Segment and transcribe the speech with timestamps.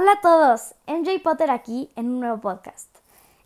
[0.00, 2.88] Hola a todos, MJ Potter aquí en un nuevo podcast.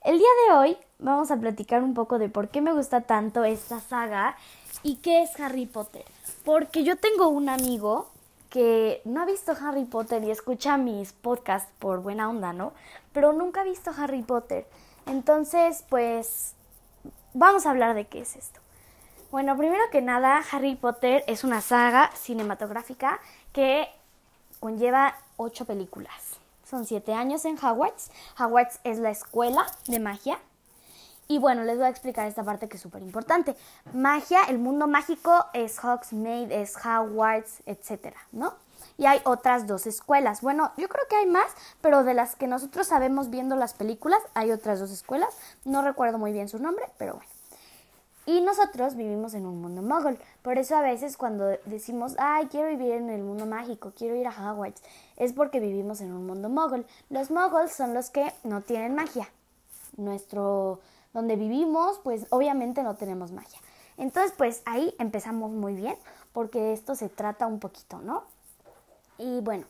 [0.05, 3.43] El día de hoy vamos a platicar un poco de por qué me gusta tanto
[3.45, 4.37] esta saga
[4.83, 6.05] y qué es Harry Potter.
[6.45, 8.11] Porque yo tengo un amigo
[8.51, 12.75] que no ha visto Harry Potter y escucha mis podcasts por buena onda, ¿no?
[13.15, 14.67] Pero nunca ha visto Harry Potter.
[15.07, 16.55] Entonces, pues,
[17.33, 18.61] vamos a hablar de qué es esto.
[19.31, 23.21] Bueno, primero que nada, Harry Potter es una saga cinematográfica
[23.55, 23.89] que
[24.61, 26.32] conlleva ocho películas.
[26.73, 28.11] Son siete años en Hogwarts.
[28.39, 30.39] Hogwarts es la escuela de magia.
[31.29, 33.55] Y bueno, les voy a explicar esta parte que es súper importante.
[33.93, 38.55] Magia, el mundo mágico es Hogsmeade, es Hogwarts, etcétera, ¿no?
[38.97, 40.41] Y hay otras dos escuelas.
[40.41, 41.53] Bueno, yo creo que hay más,
[41.83, 45.37] pero de las que nosotros sabemos viendo las películas, hay otras dos escuelas.
[45.67, 47.32] No recuerdo muy bien su nombre, pero bueno.
[48.25, 50.19] Y nosotros vivimos en un mundo muggle.
[50.43, 54.29] Por eso a veces cuando decimos, ay, quiero vivir en el mundo mágico, quiero ir
[54.29, 54.83] a Hogwarts,
[55.17, 56.87] es porque vivimos en un mundo muggle.
[57.11, 59.29] Los muggles son los que no tienen magia.
[59.97, 60.81] Nuestro,
[61.13, 63.59] donde vivimos, pues obviamente no tenemos magia.
[63.97, 65.97] Entonces, pues ahí empezamos muy bien,
[66.33, 68.25] porque esto se trata un poquito, ¿no?
[69.19, 69.67] Y bueno,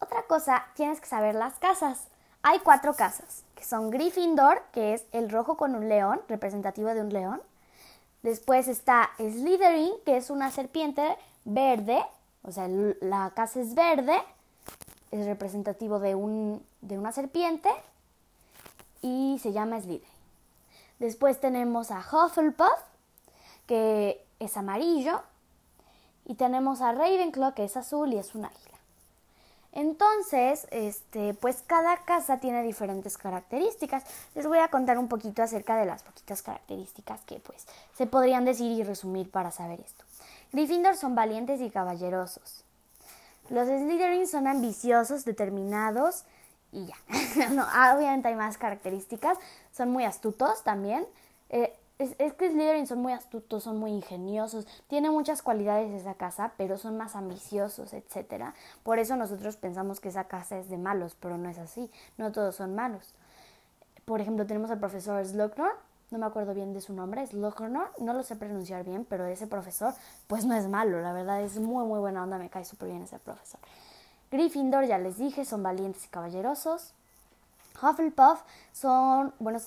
[0.00, 2.04] otra cosa, tienes que saber las casas.
[2.42, 7.00] Hay cuatro casas, que son Gryffindor, que es el rojo con un león, representativo de
[7.00, 7.42] un león.
[8.22, 12.04] Después está Slytherin, que es una serpiente verde,
[12.42, 14.16] o sea, la casa es verde,
[15.10, 17.70] es representativo de, un, de una serpiente
[19.02, 20.18] y se llama Slytherin.
[20.98, 22.80] Después tenemos a Hufflepuff,
[23.66, 25.22] que es amarillo,
[26.24, 28.77] y tenemos a Ravenclaw, que es azul y es un águila.
[29.72, 34.04] Entonces, este, pues cada casa tiene diferentes características.
[34.34, 38.44] Les voy a contar un poquito acerca de las poquitas características que pues se podrían
[38.44, 40.04] decir y resumir para saber esto.
[40.52, 42.64] Gryffindor son valientes y caballerosos.
[43.50, 46.24] Los Slytherin son ambiciosos, determinados
[46.72, 46.96] y ya.
[47.50, 49.38] no, obviamente hay más características.
[49.72, 51.06] Son muy astutos también.
[51.50, 56.52] Eh, es, que Slytherin son muy astutos, son muy ingeniosos, tiene muchas cualidades esa casa,
[56.56, 58.54] pero son más ambiciosos, etc.
[58.84, 62.30] Por eso nosotros pensamos que esa casa es de malos, pero no es así, no
[62.30, 63.14] todos son malos.
[64.04, 65.72] Por ejemplo, tenemos al profesor Slughorn,
[66.10, 69.48] no me acuerdo bien de su nombre, Slughorn, no lo sé pronunciar bien, pero ese
[69.48, 69.92] profesor
[70.28, 73.02] pues no es malo, la verdad es muy muy buena onda, me cae súper bien
[73.02, 73.60] ese profesor.
[74.30, 76.92] Gryffindor, ya les dije, son valientes y caballerosos.
[77.82, 79.66] Hufflepuff son buenos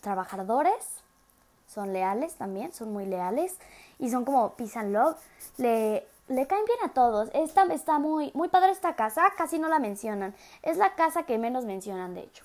[0.00, 0.99] trabajadores,
[1.70, 3.56] son leales también, son muy leales
[3.98, 5.16] y son como peace and love.
[5.56, 7.30] Le, le caen bien a todos.
[7.32, 10.34] Esta, está muy, muy padre esta casa, casi no la mencionan.
[10.62, 12.44] Es la casa que menos mencionan, de hecho.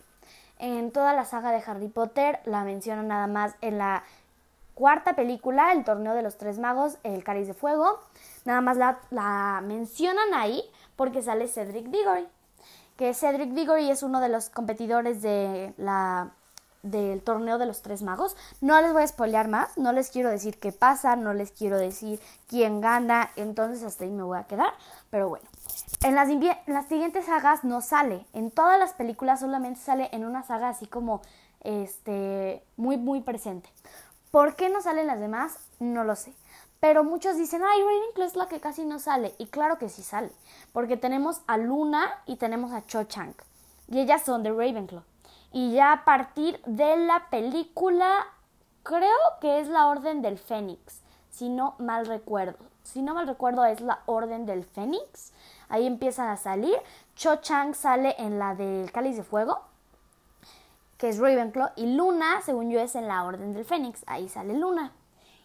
[0.59, 4.03] En toda la saga de Harry Potter la mencionan nada más en la
[4.75, 7.99] cuarta película, el torneo de los tres magos, el cáliz de fuego.
[8.45, 10.63] Nada más la, la mencionan ahí
[10.95, 12.27] porque sale Cedric Diggory.
[12.95, 16.31] Que Cedric Diggory es uno de los competidores de la
[16.85, 18.37] del torneo de los tres magos.
[18.61, 21.77] No les voy a spoilear más, no les quiero decir qué pasa, no les quiero
[21.77, 24.73] decir quién gana, entonces hasta ahí me voy a quedar.
[25.09, 25.45] Pero bueno,
[26.03, 26.29] en las,
[26.67, 30.85] las siguientes sagas no sale, en todas las películas solamente sale en una saga así
[30.85, 31.21] como
[31.61, 33.69] este muy muy presente.
[34.31, 35.57] ¿Por qué no salen las demás?
[35.79, 36.33] No lo sé.
[36.81, 39.33] Pero muchos dicen, ay, Ravenclaw es la que casi no sale.
[39.37, 40.29] Y claro que sí sale.
[40.73, 43.33] Porque tenemos a Luna y tenemos a Cho Chang.
[43.87, 45.03] Y ellas son de Ravenclaw.
[45.55, 48.27] Y ya a partir de la película,
[48.83, 50.99] creo que es la Orden del Fénix,
[51.29, 52.57] si no mal recuerdo.
[52.83, 55.31] Si no mal recuerdo es la Orden del Fénix.
[55.69, 56.75] Ahí empiezan a salir.
[57.15, 59.61] Cho Chang sale en la del Cáliz de Fuego,
[60.97, 61.69] que es Ravenclaw.
[61.77, 64.03] Y Luna, según yo, es en la Orden del Fénix.
[64.07, 64.91] Ahí sale Luna.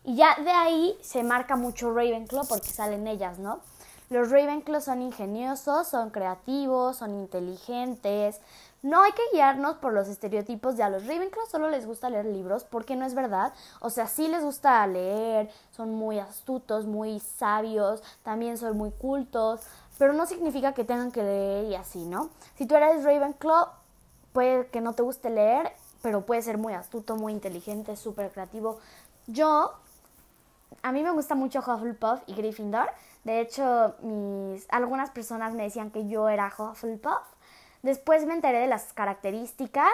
[0.02, 3.60] Y ya de ahí se marca mucho Ravenclaw porque salen ellas, ¿no?
[4.08, 8.40] Los Ravenclaw son ingeniosos, son creativos, son inteligentes,
[8.82, 12.24] no hay que guiarnos por los estereotipos de a los Ravenclaw solo les gusta leer
[12.26, 13.52] libros, porque no es verdad.
[13.80, 19.60] O sea, sí les gusta leer, son muy astutos, muy sabios, también son muy cultos,
[19.98, 22.30] pero no significa que tengan que leer y así, ¿no?
[22.56, 23.68] Si tú eres Ravenclaw,
[24.32, 28.78] puede que no te guste leer, pero puede ser muy astuto, muy inteligente, súper creativo.
[29.26, 29.74] Yo,
[30.82, 32.88] a mí me gusta mucho Hufflepuff y Gryffindor.
[33.24, 37.39] De hecho, mis, algunas personas me decían que yo era Hufflepuff
[37.82, 39.90] Después me enteré de las características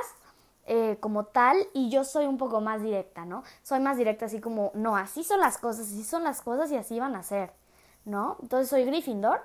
[0.66, 3.44] eh, como tal y yo soy un poco más directa, ¿no?
[3.62, 6.76] Soy más directa así como, no, así son las cosas, así son las cosas y
[6.76, 7.52] así van a ser,
[8.04, 8.36] ¿no?
[8.42, 9.40] Entonces soy Gryffindor,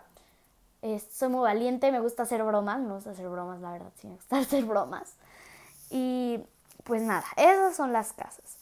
[1.12, 4.16] soy muy valiente, me gusta hacer bromas, me gusta hacer bromas, la verdad, sí, me
[4.16, 5.14] gusta hacer bromas.
[5.92, 6.40] Y
[6.84, 8.58] pues nada, esas son las casas.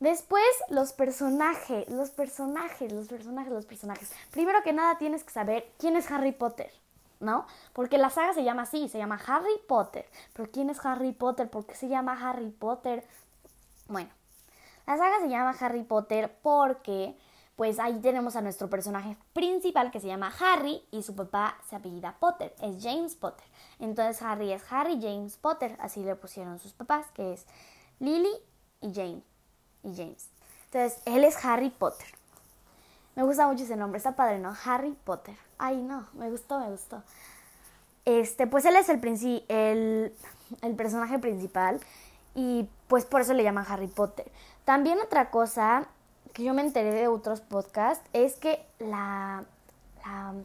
[0.00, 4.10] Después, los personajes, los personajes, los personajes, los personajes.
[4.30, 6.70] Primero que nada tienes que saber quién es Harry Potter.
[7.20, 7.46] ¿No?
[7.72, 10.06] Porque la saga se llama así, se llama Harry Potter.
[10.32, 11.48] Pero ¿quién es Harry Potter?
[11.48, 13.06] ¿Por qué se llama Harry Potter?
[13.88, 14.10] Bueno,
[14.86, 17.16] la saga se llama Harry Potter porque
[17.56, 21.76] pues ahí tenemos a nuestro personaje principal que se llama Harry y su papá se
[21.76, 23.44] apellida Potter, es James Potter.
[23.78, 27.44] Entonces Harry es Harry James Potter, así le pusieron sus papás, que es
[27.98, 28.32] Lily
[28.80, 29.22] y James.
[29.82, 30.30] Y James.
[30.72, 32.06] Entonces, él es Harry Potter.
[33.16, 34.54] Me gusta mucho ese nombre, está padre, ¿no?
[34.64, 35.36] Harry Potter.
[35.58, 37.02] Ay, no, me gustó, me gustó.
[38.04, 39.00] Este, pues él es el,
[39.48, 40.14] el,
[40.62, 41.80] el personaje principal
[42.34, 44.30] y pues por eso le llaman Harry Potter.
[44.64, 45.86] También otra cosa
[46.32, 49.44] que yo me enteré de otros podcasts es que la,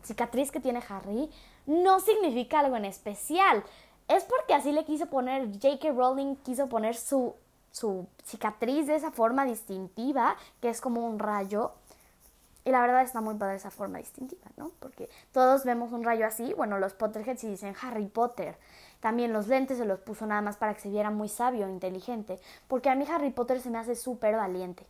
[0.04, 1.30] cicatriz que tiene Harry
[1.66, 3.64] no significa algo en especial.
[4.08, 5.92] Es porque así le quiso poner, J.K.
[5.92, 7.36] Rowling quiso poner su,
[7.72, 11.72] su cicatriz de esa forma distintiva, que es como un rayo.
[12.66, 14.72] Y la verdad está muy padre esa forma distintiva, ¿no?
[14.80, 16.54] Porque todos vemos un rayo así.
[16.56, 18.58] Bueno, los Potterheads y dicen Harry Potter.
[19.00, 22.40] También los lentes se los puso nada más para que se viera muy sabio, inteligente.
[22.68, 24.88] Porque a mí Harry Potter se me hace súper valiente.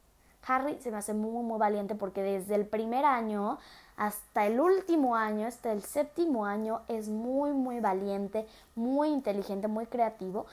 [0.47, 3.57] Harry se me hace muy, muy valiente porque desde el primer año
[3.97, 8.45] hasta el último año, hasta el séptimo año, es muy, muy valiente,
[8.75, 10.45] muy inteligente, muy creativo.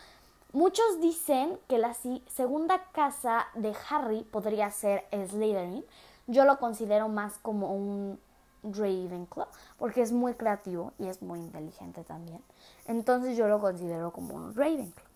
[0.52, 5.84] Muchos dicen que la segunda casa de Harry podría ser Slytherin.
[6.26, 8.18] Yo lo considero más como un
[8.62, 9.48] Ravenclaw
[9.78, 12.42] porque es muy creativo y es muy inteligente también.
[12.86, 15.06] Entonces yo lo considero como un Ravenclaw.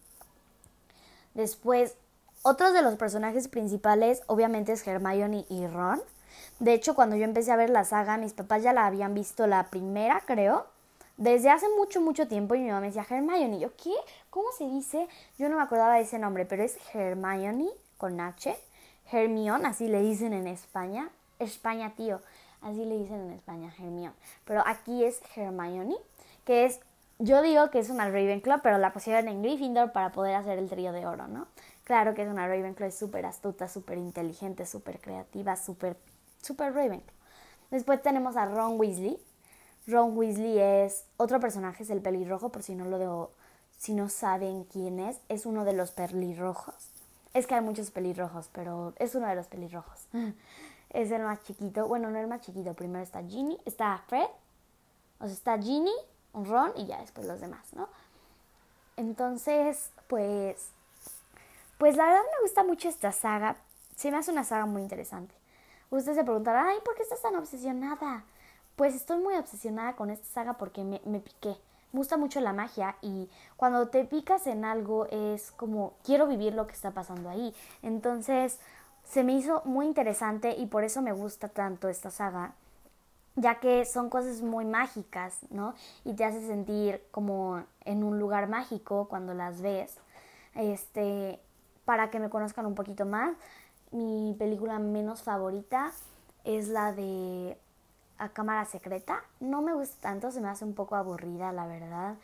[1.34, 1.96] Después,
[2.42, 6.00] otros de los personajes principales obviamente es Hermione y Ron.
[6.58, 9.46] De hecho, cuando yo empecé a ver la saga, mis papás ya la habían visto
[9.46, 10.66] la primera, creo.
[11.18, 13.56] Desde hace mucho, mucho tiempo y mi mamá me decía Hermione.
[13.56, 13.92] Y yo, ¿qué?
[14.30, 15.08] ¿Cómo se dice?
[15.38, 18.56] Yo no me acordaba de ese nombre, pero es Hermione con H.
[19.10, 21.08] Hermione, así le dicen en España.
[21.38, 22.20] España, tío.
[22.60, 24.14] Así le dicen en España, Hermione.
[24.44, 25.96] Pero aquí es Hermione,
[26.44, 26.80] que es,
[27.18, 30.68] yo digo que es una Ravenclaw, pero la pusieron en Gryffindor para poder hacer el
[30.68, 31.46] trío de oro, ¿no?
[31.84, 35.96] Claro que es una Ravenclaw, es súper astuta, súper inteligente, súper creativa, súper,
[36.42, 37.16] súper Ravenclaw.
[37.70, 39.18] Después tenemos a Ron Weasley.
[39.86, 43.30] Ron Weasley es otro personaje, es el pelirrojo, por si no lo debo,
[43.78, 46.95] si no saben quién es, es uno de los pelirrojos.
[47.36, 50.06] Es que hay muchos pelirrojos, pero es uno de los pelirrojos.
[50.90, 51.86] es el más chiquito.
[51.86, 52.72] Bueno, no el más chiquito.
[52.72, 54.28] Primero está Ginny, está Fred,
[55.20, 55.92] o sea, está Ginny,
[56.32, 57.88] Ron y ya después los demás, ¿no?
[58.96, 60.70] Entonces, pues
[61.76, 63.56] pues la verdad me gusta mucho esta saga.
[63.96, 65.34] Se me hace una saga muy interesante.
[65.90, 68.24] Ustedes se preguntarán, ay, ¿por qué estás tan obsesionada?
[68.76, 71.54] Pues estoy muy obsesionada con esta saga porque me, me piqué.
[71.92, 76.54] Me gusta mucho la magia y cuando te picas en algo es como quiero vivir
[76.54, 77.54] lo que está pasando ahí.
[77.82, 78.58] Entonces
[79.04, 82.54] se me hizo muy interesante y por eso me gusta tanto esta saga
[83.36, 85.74] ya que son cosas muy mágicas, ¿no?
[86.04, 89.98] Y te hace sentir como en un lugar mágico cuando las ves.
[90.54, 91.38] Este,
[91.84, 93.36] para que me conozcan un poquito más,
[93.92, 95.92] mi película menos favorita
[96.44, 97.58] es la de
[98.18, 99.22] A Cámara Secreta.
[99.40, 102.14] No me gusta tanto, se me hace un poco aburrida, la verdad.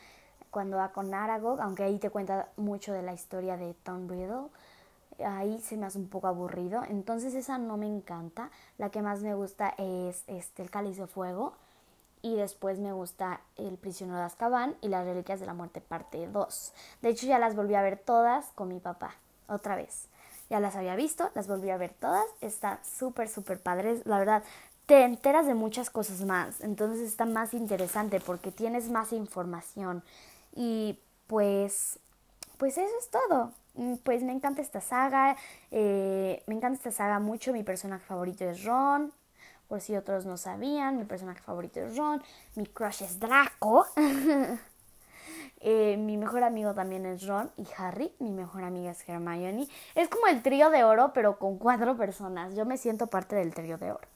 [0.50, 4.48] Cuando va con Aragog, aunque ahí te cuenta mucho de la historia de Tom Riddle,
[5.24, 6.82] ahí se me hace un poco aburrido.
[6.88, 8.50] Entonces esa no me encanta.
[8.78, 11.54] La que más me gusta es este, El Cáliz de Fuego.
[12.24, 16.28] Y después me gusta El prisionero de Azkaban y Las Reliquias de la Muerte parte
[16.28, 16.72] 2.
[17.02, 19.16] De hecho ya las volví a ver todas con mi papá
[19.48, 20.08] otra vez.
[20.48, 22.24] Ya las había visto, las volví a ver todas.
[22.40, 24.02] Está súper, súper padre.
[24.04, 24.44] La verdad,
[24.86, 26.60] te enteras de muchas cosas más.
[26.60, 30.02] Entonces está más interesante porque tienes más información.
[30.54, 31.98] Y pues,
[32.58, 33.52] pues eso es todo.
[33.74, 35.36] Mm, pues me encanta esta saga.
[35.70, 37.52] Eh, me encanta esta saga mucho.
[37.52, 39.12] Mi personaje favorito es Ron.
[39.68, 42.22] Por si otros no sabían, mi personaje favorito es Ron.
[42.56, 43.86] Mi crush es Draco.
[45.64, 48.12] Eh, mi mejor amigo también es Ron y Harry.
[48.18, 49.68] Mi mejor amiga es Hermione.
[49.94, 52.56] Es como el trío de oro, pero con cuatro personas.
[52.56, 54.11] Yo me siento parte del trío de oro.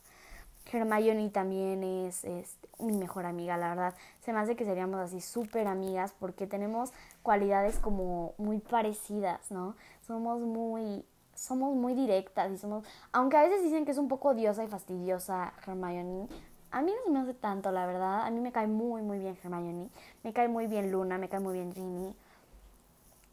[0.73, 3.95] Hermione también es, es, mi mejor amiga, la verdad.
[4.23, 6.93] Se me hace que seríamos así súper amigas porque tenemos
[7.23, 9.77] cualidades como muy parecidas, ¿no?
[10.07, 11.05] Somos muy,
[11.35, 14.69] somos muy directas y somos, aunque a veces dicen que es un poco odiosa y
[14.69, 16.29] fastidiosa Hermione,
[16.71, 18.27] a mí no se me hace tanto, la verdad.
[18.27, 19.89] A mí me cae muy, muy bien Hermione.
[20.23, 22.15] Me cae muy bien Luna, me cae muy bien Ginny.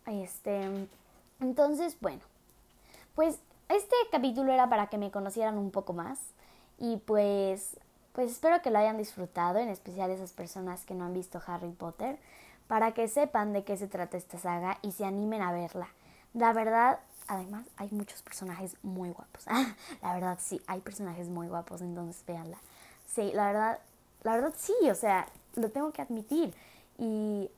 [0.05, 0.87] Este,
[1.39, 2.21] entonces, bueno,
[3.15, 6.32] pues este capítulo era para que me conocieran un poco más
[6.77, 7.77] y pues,
[8.13, 11.72] pues espero que lo hayan disfrutado, en especial esas personas que no han visto Harry
[11.72, 12.18] Potter,
[12.68, 15.88] para que sepan de qué se trata esta saga y se animen a verla.
[16.34, 19.46] La verdad, además, hay muchos personajes muy guapos.
[20.01, 22.58] la verdad, sí, hay personajes muy guapos, entonces véanla.
[23.08, 23.80] Sí, la verdad,
[24.24, 26.53] la verdad sí, o sea, lo tengo que admitir.
[26.98, 27.50] Y,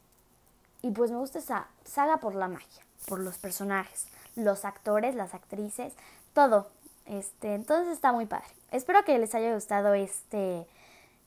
[0.81, 5.33] y pues me gusta esa saga por la magia, por los personajes, los actores, las
[5.33, 5.93] actrices,
[6.33, 6.67] todo.
[7.05, 8.47] Este, entonces está muy padre.
[8.71, 10.67] Espero que les haya gustado este,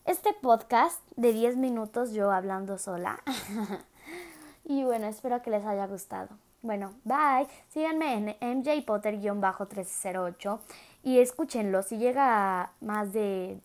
[0.04, 3.22] este podcast de 10 minutos yo hablando sola.
[4.64, 6.28] y bueno, espero que les haya gustado.
[6.62, 7.46] Bueno, bye.
[7.68, 10.58] Síganme en mjpotter-1308
[11.04, 11.82] y escúchenlo.
[11.82, 13.60] Si llega a más de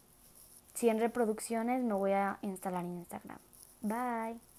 [0.76, 3.40] 100 reproducciones, me voy a instalar en Instagram.
[3.82, 4.53] Bye.